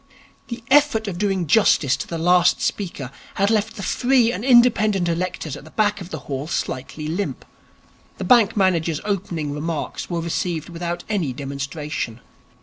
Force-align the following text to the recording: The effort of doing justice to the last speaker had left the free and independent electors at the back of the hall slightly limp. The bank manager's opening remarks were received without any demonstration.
The 0.47 0.63
effort 0.71 1.07
of 1.07 1.19
doing 1.19 1.45
justice 1.45 1.95
to 1.97 2.07
the 2.07 2.17
last 2.17 2.59
speaker 2.59 3.11
had 3.35 3.51
left 3.51 3.75
the 3.75 3.83
free 3.83 4.31
and 4.31 4.43
independent 4.43 5.07
electors 5.07 5.55
at 5.55 5.63
the 5.63 5.69
back 5.69 6.01
of 6.01 6.09
the 6.09 6.21
hall 6.21 6.47
slightly 6.47 7.07
limp. 7.07 7.45
The 8.17 8.23
bank 8.23 8.57
manager's 8.57 9.01
opening 9.05 9.51
remarks 9.53 10.09
were 10.09 10.19
received 10.19 10.69
without 10.69 11.03
any 11.07 11.33
demonstration. 11.33 12.19